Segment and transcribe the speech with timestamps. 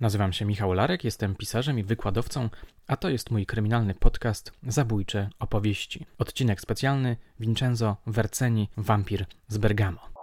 [0.00, 2.48] Nazywam się Michał Larek, jestem pisarzem i wykładowcą,
[2.86, 6.06] a to jest mój kryminalny podcast Zabójcze opowieści.
[6.18, 10.17] Odcinek specjalny Vincenzo Verceni, wampir z Bergamo.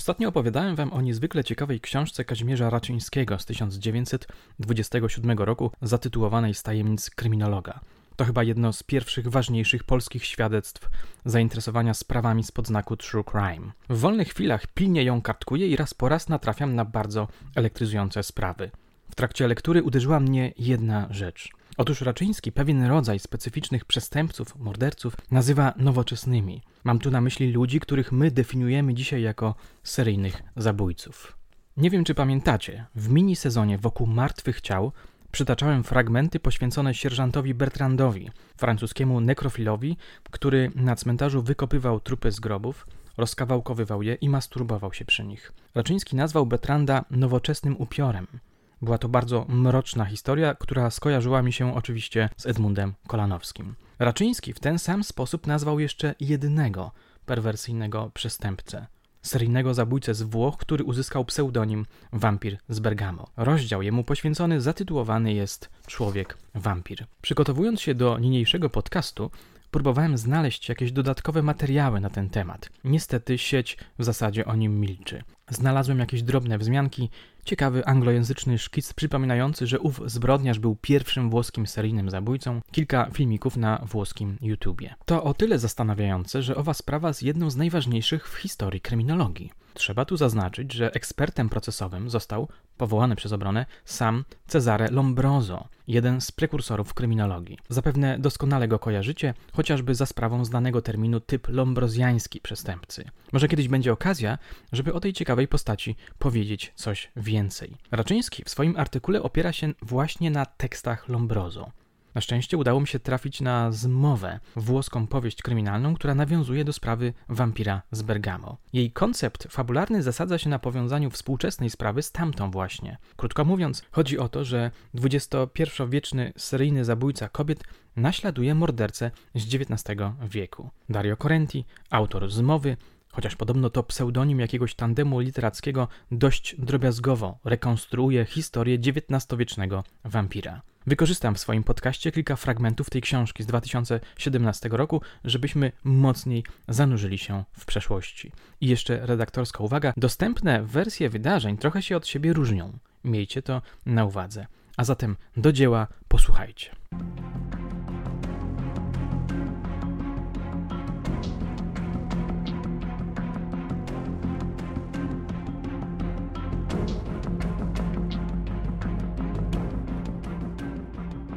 [0.00, 7.10] Ostatnio opowiadałem wam o niezwykle ciekawej książce Kazimierza Raczyńskiego z 1927 roku zatytułowanej Z tajemnic
[7.10, 7.80] kryminologa.
[8.16, 10.90] To chyba jedno z pierwszych ważniejszych polskich świadectw
[11.24, 13.72] zainteresowania sprawami spod znaku True Crime.
[13.90, 18.70] W wolnych chwilach pilnie ją kartkuję i raz po raz natrafiam na bardzo elektryzujące sprawy.
[19.10, 25.74] W trakcie lektury uderzyła mnie jedna rzecz– Otóż Raczyński pewien rodzaj specyficznych przestępców, morderców nazywa
[25.76, 26.62] nowoczesnymi.
[26.84, 31.36] Mam tu na myśli ludzi, których my definiujemy dzisiaj jako seryjnych zabójców.
[31.76, 34.92] Nie wiem, czy pamiętacie, w mini sezonie wokół martwych ciał
[35.32, 39.96] przytaczałem fragmenty poświęcone sierżantowi Bertrandowi, francuskiemu nekrofilowi,
[40.30, 45.52] który na cmentarzu wykopywał trupy z grobów, rozkawałkowywał je i masturbował się przy nich.
[45.74, 48.26] Raczyński nazwał Bertranda nowoczesnym upiorem–
[48.82, 53.74] była to bardzo mroczna historia, która skojarzyła mi się oczywiście z Edmundem Kolanowskim.
[53.98, 56.92] Raczyński w ten sam sposób nazwał jeszcze jednego
[57.26, 58.86] perwersyjnego przestępcę.
[59.22, 63.30] Seryjnego zabójcę z Włoch, który uzyskał pseudonim Wampir z Bergamo.
[63.36, 67.06] Rozdział jemu poświęcony zatytułowany jest Człowiek Wampir.
[67.22, 69.30] Przygotowując się do niniejszego podcastu,
[69.70, 72.70] próbowałem znaleźć jakieś dodatkowe materiały na ten temat.
[72.84, 75.22] Niestety sieć w zasadzie o nim milczy.
[75.50, 77.10] Znalazłem jakieś drobne wzmianki,
[77.44, 83.84] ciekawy anglojęzyczny szkic przypominający, że ów zbrodniarz był pierwszym włoskim seryjnym zabójcą, kilka filmików na
[83.84, 84.94] włoskim YouTubie.
[85.04, 89.52] To o tyle zastanawiające, że owa sprawa jest jedną z najważniejszych w historii kryminologii.
[89.74, 96.32] Trzeba tu zaznaczyć, że ekspertem procesowym został powołany przez obronę sam Cezare Lombroso, jeden z
[96.32, 97.58] prekursorów kryminologii.
[97.68, 103.04] Zapewne doskonale go kojarzycie, chociażby za sprawą znanego terminu typ lombrozjański przestępcy.
[103.32, 104.38] Może kiedyś będzie okazja,
[104.72, 107.76] żeby o tej ciekawej postaci powiedzieć coś więcej.
[107.90, 111.70] Raczyński w swoim artykule opiera się właśnie na tekstach Lombroso.
[112.14, 117.12] Na szczęście udało mi się trafić na zmowę, włoską powieść kryminalną, która nawiązuje do sprawy
[117.28, 118.56] wampira z Bergamo.
[118.72, 122.98] Jej koncept fabularny zasadza się na powiązaniu współczesnej sprawy z tamtą właśnie.
[123.16, 127.64] Krótko mówiąc, chodzi o to, że XXI-wieczny seryjny zabójca kobiet
[127.96, 130.70] naśladuje mordercę z XIX wieku.
[130.88, 132.76] Dario Correnti, autor zmowy,
[133.12, 140.62] chociaż podobno to pseudonim jakiegoś tandemu literackiego, dość drobiazgowo rekonstruuje historię XIX-wiecznego wampira.
[140.86, 147.44] Wykorzystam w swoim podcaście kilka fragmentów tej książki z 2017 roku, żebyśmy mocniej zanurzyli się
[147.52, 148.32] w przeszłości.
[148.60, 152.78] I jeszcze redaktorska uwaga: dostępne wersje wydarzeń trochę się od siebie różnią.
[153.04, 154.46] Miejcie to na uwadze.
[154.76, 156.70] A zatem do dzieła posłuchajcie.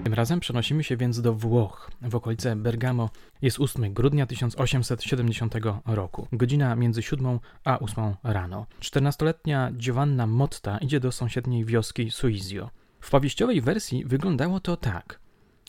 [0.03, 1.91] Tym razem przenosimy się więc do Włoch.
[2.01, 3.09] W okolice Bergamo
[3.41, 5.55] jest 8 grudnia 1870
[5.85, 6.27] roku.
[6.31, 8.65] Godzina między 7 a 8 rano.
[8.81, 12.69] 14-letnia Giovanna Motta idzie do sąsiedniej wioski Suizio.
[12.99, 15.19] W powieściowej wersji wyglądało to tak.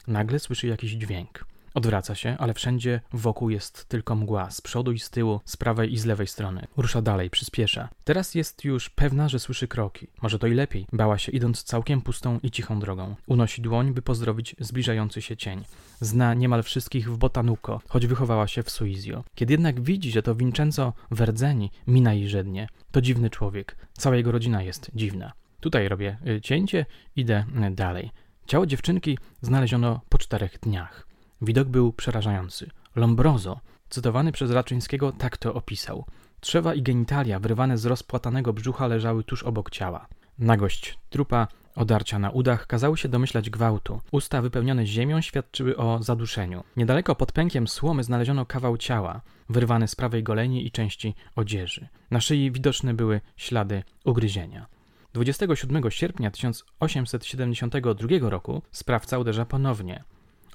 [0.07, 1.45] Nagle słyszy jakiś dźwięk.
[1.75, 5.93] Odwraca się, ale wszędzie wokół jest tylko mgła, z przodu i z tyłu, z prawej
[5.93, 6.67] i z lewej strony.
[6.77, 7.89] Rusza dalej, przyspiesza.
[8.05, 10.07] Teraz jest już pewna, że słyszy kroki.
[10.23, 10.87] Może to i lepiej.
[10.93, 13.15] Bała się idąc całkiem pustą i cichą drogą.
[13.27, 15.65] Unosi dłoń, by pozdrowić zbliżający się cień.
[16.01, 19.25] Zna niemal wszystkich w Botanuco, choć wychowała się w Suizio.
[19.35, 23.77] Kiedy jednak widzi, że to Vincenzo Verdzeni mina jej żednie, to dziwny człowiek.
[23.93, 25.33] Cała jego rodzina jest dziwna.
[25.61, 26.87] Tutaj robię y, cięcie,
[27.17, 28.11] idę y, dalej.
[28.47, 31.14] Ciało dziewczynki znaleziono po czterech dniach.
[31.43, 32.71] Widok był przerażający.
[32.97, 36.05] Lombroso, cytowany przez Raczyńskiego, tak to opisał.
[36.41, 40.07] Trzewa i genitalia wyrwane z rozpłatanego brzucha leżały tuż obok ciała.
[40.39, 44.01] Nagość trupa, odarcia na udach kazały się domyślać gwałtu.
[44.13, 46.65] Usta wypełnione ziemią świadczyły o zaduszeniu.
[46.77, 51.89] Niedaleko pod pękiem słomy znaleziono kawał ciała, wyrwany z prawej goleni i części odzieży.
[52.11, 54.67] Na szyi widoczne były ślady ugryzienia.
[55.13, 60.05] 27 sierpnia 1872 roku sprawca uderza ponownie.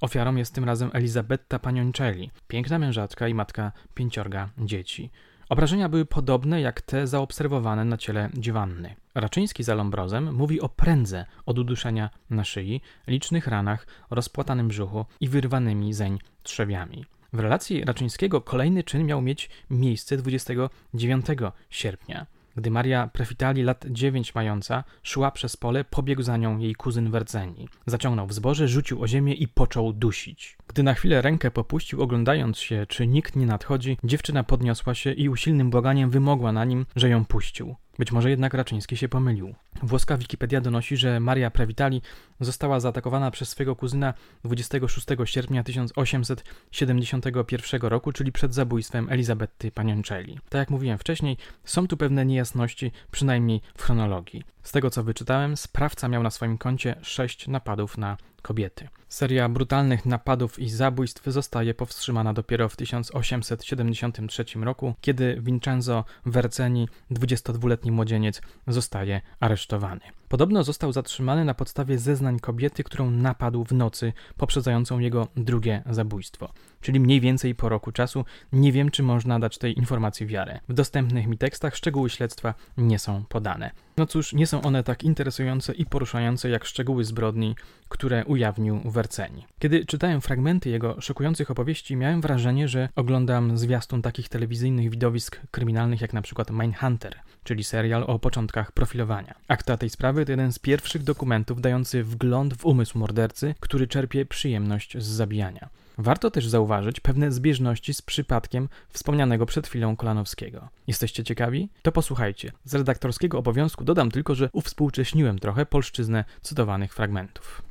[0.02, 5.10] Ofiarą jest tym razem Elizabetta Panioncelli, piękna mężatka i matka pięciorga dzieci.
[5.50, 8.96] Obrażenia były podobne jak te zaobserwowane na ciele dziewanny.
[9.16, 15.30] Raczyński za Lombrozem mówi o prędze od uduszenia na szyi, licznych ranach, rozpłatanym brzuchu i
[15.30, 17.06] wyrwanymi zeń trzewiami.
[17.34, 21.26] W relacji Raczyńskiego kolejny czyn miał mieć miejsce 29
[21.70, 22.26] sierpnia.
[22.60, 27.70] Gdy Maria Prefitali, lat dziewięć mająca, szła przez pole, pobiegł za nią jej kuzyn Werdzeni.
[27.86, 30.58] Zaciągnął w zboże, rzucił o ziemię i począł dusić.
[30.68, 35.30] Gdy na chwilę rękę popuścił, oglądając się, czy nikt nie nadchodzi, dziewczyna podniosła się i
[35.30, 37.76] usilnym błaganiem wymogła na nim, że ją puścił.
[38.00, 39.56] Być może jednak Raczyński się pomylił.
[39.84, 42.02] Włoska Wikipedia donosi, że Maria Previtali
[42.40, 44.14] została zaatakowana przez swego kuzyna
[44.44, 50.40] 26 sierpnia 1871 roku, czyli przed zabójstwem Elizabety Paniencelli.
[50.50, 54.44] Tak jak mówiłem wcześniej, są tu pewne niejasności, przynajmniej w chronologii.
[54.70, 58.88] Z tego co wyczytałem, sprawca miał na swoim koncie sześć napadów na kobiety.
[59.08, 67.92] Seria brutalnych napadów i zabójstw zostaje powstrzymana dopiero w 1873 roku, kiedy Vincenzo Verceni, 22-letni
[67.92, 70.02] młodzieniec, zostaje aresztowany.
[70.28, 76.54] Podobno został zatrzymany na podstawie zeznań kobiety, którą napadł w nocy poprzedzającą jego drugie zabójstwo.
[76.82, 80.60] Czyli mniej więcej po roku czasu nie wiem, czy można dać tej informacji wiarę.
[80.70, 83.72] W dostępnych mi tekstach szczegóły śledztwa nie są podane.
[83.98, 87.56] No cóż, nie są one tak interesujące i poruszające jak szczegóły zbrodni,
[87.90, 89.46] które ujawnił Werceni.
[89.60, 96.02] Kiedy czytałem fragmenty jego szokujących opowieści, miałem wrażenie, że oglądam zwiastun takich telewizyjnych widowisk kryminalnych
[96.02, 99.36] jak na przykład Mindhunter, czyli serial o początkach profilowania.
[99.48, 104.26] Akta tej sprawy to jeden z pierwszych dokumentów dający wgląd w umysł mordercy, który czerpie
[104.26, 105.70] przyjemność z zabijania.
[106.02, 110.70] Warto też zauważyć pewne zbieżności z przypadkiem wspomnianego przed chwilą Kolanowskiego.
[110.88, 111.70] Jesteście ciekawi?
[111.82, 112.52] To posłuchajcie.
[112.64, 117.69] Z redaktorskiego obowiązku dodam tylko, że uwspółcześniłem trochę polszczyznę cytowanych fragmentów.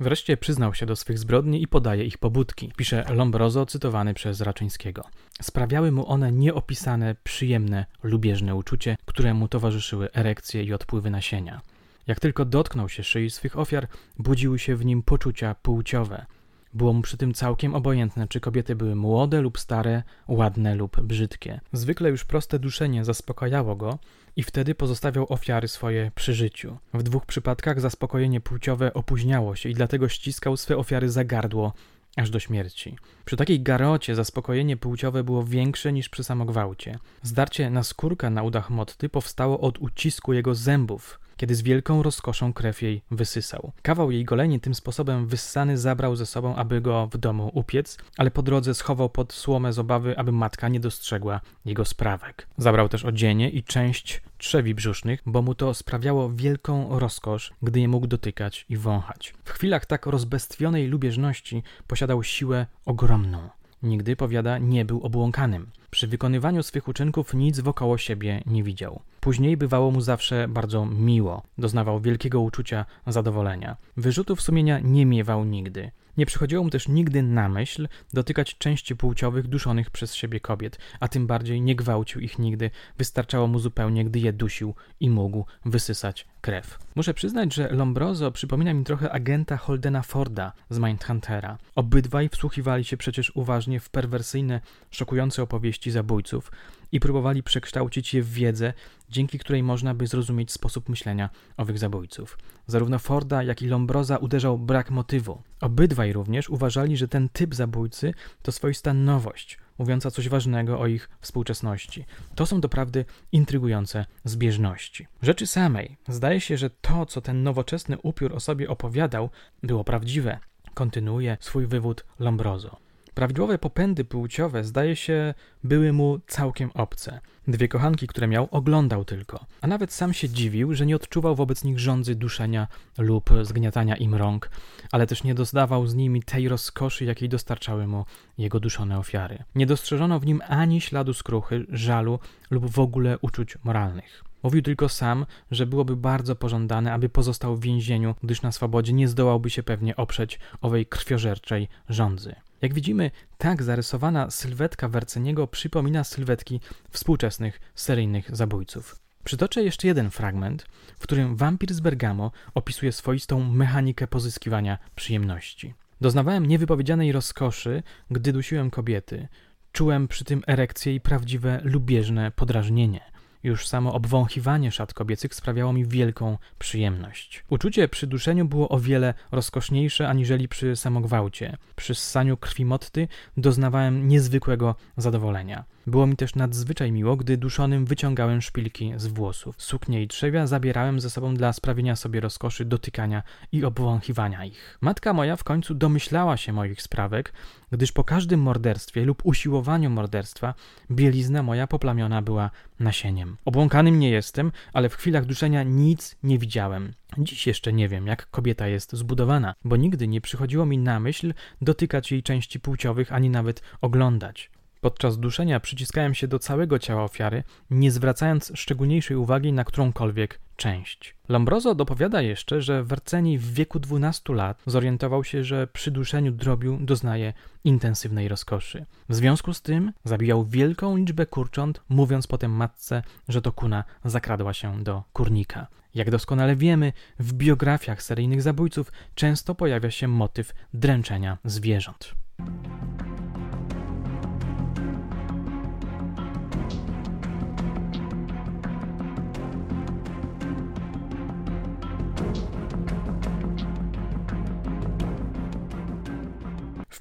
[0.00, 5.04] Wreszcie przyznał się do swych zbrodni i podaje ich pobudki, pisze Lombroso, cytowany przez Raczyńskiego.
[5.42, 11.60] Sprawiały mu one nieopisane, przyjemne, lubieżne uczucie, któremu towarzyszyły erekcje i odpływy nasienia.
[12.06, 13.88] Jak tylko dotknął się szyi swych ofiar,
[14.18, 16.26] budziły się w nim poczucia płciowe.
[16.74, 21.60] Było mu przy tym całkiem obojętne, czy kobiety były młode lub stare, ładne lub brzydkie.
[21.72, 23.98] Zwykle już proste duszenie zaspokajało go
[24.36, 26.76] i wtedy pozostawiał ofiary swoje przy życiu.
[26.94, 31.72] W dwóch przypadkach zaspokojenie płciowe opóźniało się i dlatego ściskał swe ofiary za gardło
[32.16, 32.96] aż do śmierci.
[33.24, 36.98] Przy takiej garocie zaspokojenie płciowe było większe niż przy samogwałcie.
[37.22, 42.52] Zdarcie na skórka na udach Motty powstało od ucisku jego zębów, kiedy z wielką rozkoszą
[42.52, 43.72] krew jej wysysał.
[43.82, 48.30] Kawał jej goleni tym sposobem wyssany zabrał ze sobą, aby go w domu upiec, ale
[48.30, 52.46] po drodze schował pod słomę z obawy, aby matka nie dostrzegła jego sprawek.
[52.58, 57.88] Zabrał też odzienie i część trzewi brzusznych, bo mu to sprawiało wielką rozkosz, gdy je
[57.88, 59.34] mógł dotykać i wąchać.
[59.44, 63.48] W chwilach tak rozbestwionej lubieżności posiadał siłę ogromną.
[63.84, 65.66] Nigdy, powiada, nie był obłąkanym.
[65.90, 69.00] Przy wykonywaniu swych uczynków nic wokoło siebie nie widział.
[69.20, 73.76] Później bywało mu zawsze bardzo miło, doznawał wielkiego uczucia zadowolenia.
[73.96, 75.90] Wyrzutów sumienia nie miewał nigdy.
[76.16, 81.08] Nie przychodziło mu też nigdy na myśl dotykać części płciowych duszonych przez siebie kobiet, a
[81.08, 86.26] tym bardziej nie gwałcił ich nigdy, wystarczało mu zupełnie, gdy je dusił i mógł wysysać
[86.40, 86.78] krew.
[86.94, 91.58] Muszę przyznać, że Lombroso przypomina mi trochę agenta Holdena Forda z Mindhuntera.
[91.74, 96.50] Obydwaj wsłuchiwali się przecież uważnie w perwersyjne, szokujące opowieści zabójców
[96.92, 98.72] i próbowali przekształcić je w wiedzę,
[99.08, 102.38] dzięki której można by zrozumieć sposób myślenia owych zabójców.
[102.66, 105.42] Zarówno Forda, jak i Lombroza uderzał brak motywu.
[105.64, 111.08] Obydwaj również uważali, że ten typ zabójcy to swoista nowość, mówiąca coś ważnego o ich
[111.20, 112.04] współczesności.
[112.34, 115.06] To są doprawdy intrygujące zbieżności.
[115.22, 119.30] Rzeczy samej zdaje się, że to, co ten nowoczesny upiór o sobie opowiadał,
[119.62, 120.38] było prawdziwe.
[120.74, 122.83] Kontynuuje swój wywód Lombrozo.
[123.14, 127.20] Prawidłowe popędy płciowe, zdaje się, były mu całkiem obce.
[127.48, 131.64] Dwie kochanki, które miał, oglądał tylko, a nawet sam się dziwił, że nie odczuwał wobec
[131.64, 132.68] nich żądzy duszenia
[132.98, 134.50] lub zgniatania im rąk,
[134.92, 138.04] ale też nie doznawał z nimi tej rozkoszy, jakiej dostarczały mu
[138.38, 139.38] jego duszone ofiary.
[139.54, 142.18] Nie dostrzeżono w nim ani śladu skruchy, żalu
[142.50, 144.24] lub w ogóle uczuć moralnych.
[144.42, 149.08] Mówił tylko sam, że byłoby bardzo pożądane, aby pozostał w więzieniu, gdyż na swobodzie nie
[149.08, 152.34] zdołałby się pewnie oprzeć owej krwiożerczej żądzy.
[152.64, 158.96] Jak widzimy, tak zarysowana sylwetka Werceniego przypomina sylwetki współczesnych seryjnych zabójców.
[159.24, 160.66] Przytoczę jeszcze jeden fragment,
[160.98, 165.74] w którym wampir z Bergamo opisuje swoistą mechanikę pozyskiwania przyjemności.
[166.00, 169.28] Doznawałem niewypowiedzianej rozkoszy, gdy dusiłem kobiety.
[169.72, 173.00] Czułem przy tym erekcję i prawdziwe lubieżne podrażnienie.
[173.44, 177.44] Już samo obwąchiwanie szat kobiecych sprawiało mi wielką przyjemność.
[177.48, 181.56] Uczucie przy duszeniu było o wiele rozkoszniejsze aniżeli przy samogwałcie.
[181.76, 185.64] Przy ssaniu krwi motty doznawałem niezwykłego zadowolenia.
[185.86, 189.62] Było mi też nadzwyczaj miło, gdy duszonym wyciągałem szpilki z włosów.
[189.62, 193.22] Suknie i trzewia zabierałem ze sobą dla sprawienia sobie rozkoszy dotykania
[193.52, 194.78] i obwąchiwania ich.
[194.80, 197.32] Matka moja w końcu domyślała się moich sprawek,
[197.70, 200.54] gdyż po każdym morderstwie lub usiłowaniu morderstwa
[200.90, 202.50] bielizna moja poplamiona była
[202.80, 203.36] nasieniem.
[203.44, 206.92] Obłąkanym nie jestem, ale w chwilach duszenia nic nie widziałem.
[207.18, 211.34] Dziś jeszcze nie wiem, jak kobieta jest zbudowana, bo nigdy nie przychodziło mi na myśl
[211.62, 214.50] dotykać jej części płciowych ani nawet oglądać.
[214.84, 221.16] Podczas duszenia przyciskałem się do całego ciała ofiary, nie zwracając szczególniejszej uwagi na którąkolwiek część.
[221.28, 226.78] Lombroso dopowiada jeszcze, że Werceni w wieku 12 lat zorientował się, że przy duszeniu drobiu
[226.80, 227.32] doznaje
[227.64, 228.86] intensywnej rozkoszy.
[229.08, 234.54] W związku z tym zabijał wielką liczbę kurcząt, mówiąc potem matce, że to kuna zakradła
[234.54, 235.66] się do kurnika.
[235.94, 242.14] Jak doskonale wiemy, w biografiach seryjnych zabójców często pojawia się motyw dręczenia zwierząt.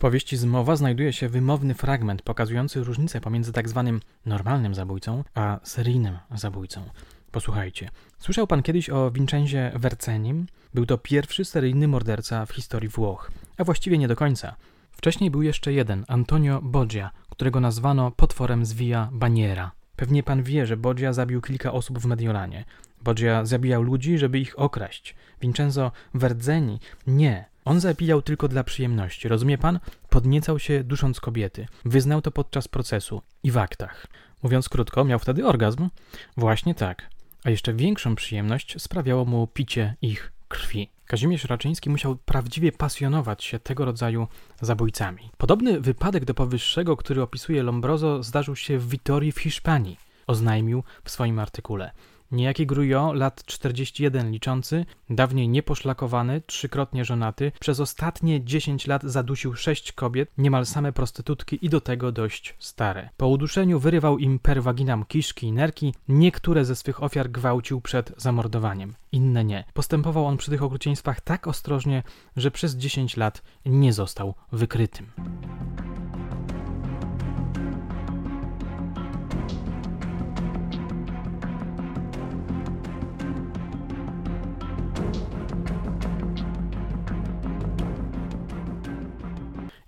[0.04, 6.18] Powieści Zmowa znajduje się wymowny fragment pokazujący różnicę pomiędzy tak zwanym normalnym zabójcą a seryjnym
[6.36, 6.82] zabójcą.
[7.32, 7.90] Posłuchajcie.
[8.20, 10.46] Słyszał pan kiedyś o Vincenzie Vercenim?
[10.74, 14.56] Był to pierwszy seryjny morderca w historii Włoch, a właściwie nie do końca.
[14.92, 19.72] Wcześniej był jeszcze jeden, Antonio Boggia, którego nazwano potworem z Via Baniera.
[19.96, 22.66] Pewnie pan wie, że Boggia zabił kilka osób w Mediolanie.
[23.02, 25.16] Boggia zabijał ludzi, żeby ich okraść.
[25.42, 27.53] Vincenzo Verdzeni nie.
[27.66, 29.80] On zabijał tylko dla przyjemności, rozumie pan?
[30.10, 31.66] Podniecał się dusząc kobiety.
[31.86, 34.08] Wyznał to podczas procesu i w aktach.
[34.44, 35.90] Mówiąc krótko, miał wtedy orgazm?
[36.38, 37.10] Właśnie tak.
[37.44, 40.90] A jeszcze większą przyjemność sprawiało mu picie ich krwi.
[41.06, 44.28] Kazimierz Raczyński musiał prawdziwie pasjonować się tego rodzaju
[44.62, 45.30] zabójcami.
[45.38, 51.12] Podobny wypadek do powyższego, który opisuje Lombroso, zdarzył się w Witorii w Hiszpanii, oznajmił w
[51.12, 51.92] swoim artykule.
[52.34, 59.92] Niejaki Grujo, lat 41 liczący, dawniej nieposzlakowany, trzykrotnie żonaty, przez ostatnie 10 lat zadusił sześć
[59.92, 63.10] kobiet, niemal same prostytutki i do tego dość stare.
[63.18, 68.14] Po uduszeniu wyrywał im per waginam kiszki i nerki, niektóre ze swych ofiar gwałcił przed
[68.18, 69.64] zamordowaniem, inne nie.
[69.74, 72.04] Postępował on przy tych okrucieństwach tak ostrożnie,
[72.36, 75.06] że przez 10 lat nie został wykrytym.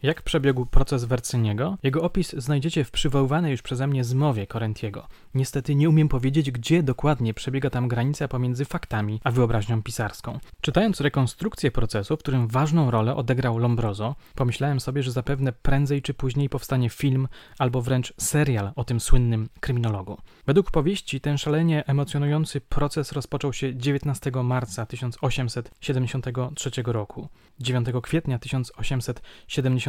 [0.05, 1.77] Jak przebiegł proces Wercyniego?
[1.83, 5.07] Jego opis znajdziecie w przywoływanej już przeze mnie zmowie Korentiego.
[5.33, 10.39] Niestety nie umiem powiedzieć, gdzie dokładnie przebiega tam granica pomiędzy faktami a wyobraźnią pisarską.
[10.61, 16.13] Czytając rekonstrukcję procesu, w którym ważną rolę odegrał Lombroso, pomyślałem sobie, że zapewne prędzej czy
[16.13, 17.27] później powstanie film
[17.59, 20.17] albo wręcz serial o tym słynnym kryminologu.
[20.47, 27.27] Według powieści ten szalenie emocjonujący proces rozpoczął się 19 marca 1873 roku.
[27.59, 28.39] 9 kwietnia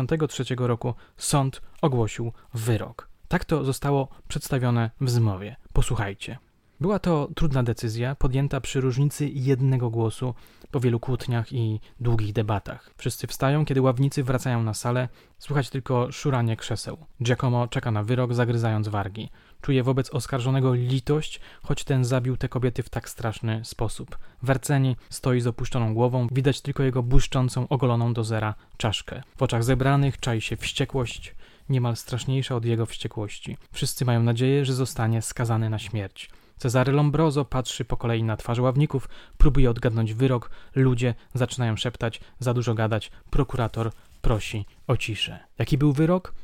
[0.07, 3.09] 1873 roku sąd ogłosił wyrok.
[3.29, 5.57] Tak to zostało przedstawione w zmowie.
[5.73, 6.39] Posłuchajcie.
[6.81, 10.35] Była to trudna decyzja, podjęta przy różnicy jednego głosu
[10.71, 12.91] po wielu kłótniach i długich debatach.
[12.97, 15.09] Wszyscy wstają, kiedy ławnicy wracają na salę,
[15.39, 16.99] słychać tylko szuranie krzeseł.
[17.23, 19.31] Giacomo czeka na wyrok, zagryzając wargi.
[19.61, 24.19] Czuje wobec oskarżonego litość, choć ten zabił te kobiety w tak straszny sposób.
[24.43, 29.23] Werceni stoi z opuszczoną głową, widać tylko jego błyszczącą, ogoloną do zera czaszkę.
[29.37, 31.35] W oczach zebranych czai się wściekłość,
[31.69, 33.57] niemal straszniejsza od jego wściekłości.
[33.73, 36.31] Wszyscy mają nadzieję, że zostanie skazany na śmierć.
[36.57, 39.09] Cezary Lombroso patrzy po kolei na twarz ławników,
[39.39, 45.39] próbuje odgadnąć wyrok, ludzie zaczynają szeptać, za dużo gadać, prokurator prosi o ciszę.
[45.59, 46.35] Jaki był wyrok?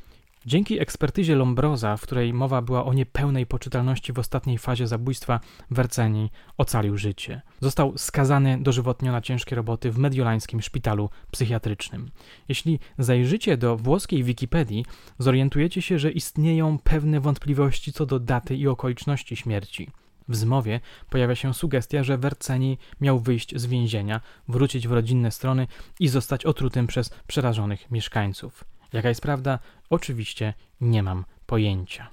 [0.45, 5.39] Dzięki ekspertyzie Lombroza, w której mowa była o niepełnej poczytalności w ostatniej fazie zabójstwa,
[5.71, 7.41] Werceni ocalił życie.
[7.61, 12.11] Został skazany dożywotnio na ciężkie roboty w mediolańskim szpitalu psychiatrycznym.
[12.49, 14.85] Jeśli zajrzycie do włoskiej Wikipedii,
[15.19, 19.89] zorientujecie się, że istnieją pewne wątpliwości co do daty i okoliczności śmierci.
[20.27, 25.67] W zmowie pojawia się sugestia, że Werceni miał wyjść z więzienia, wrócić w rodzinne strony
[25.99, 28.63] i zostać otrutym przez przerażonych mieszkańców.
[28.93, 29.59] Jaka jest prawda?
[29.89, 32.09] Oczywiście nie mam pojęcia.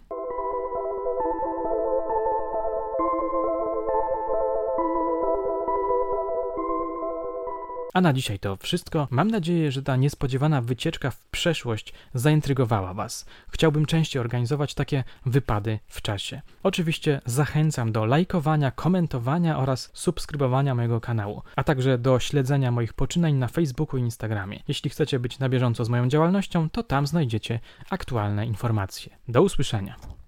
[7.95, 9.09] A na dzisiaj to wszystko.
[9.11, 13.27] Mam nadzieję, że ta niespodziewana wycieczka w przeszłość zaintrygowała Was.
[13.49, 16.41] Chciałbym częściej organizować takie wypady w czasie.
[16.63, 23.35] Oczywiście zachęcam do lajkowania, komentowania oraz subskrybowania mojego kanału, a także do śledzenia moich poczynań
[23.35, 24.61] na Facebooku i Instagramie.
[24.69, 29.17] Jeśli chcecie być na bieżąco z moją działalnością, to tam znajdziecie aktualne informacje.
[29.29, 30.20] Do usłyszenia.